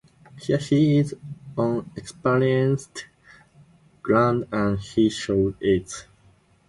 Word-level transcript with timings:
Here 0.41 0.57
he 0.57 0.97
is 0.97 1.13
on 1.55 1.91
experienced 1.95 3.05
ground 4.01 4.47
and 4.51 4.79
he 4.79 5.11
shows 5.11 5.53
it. 5.61 6.07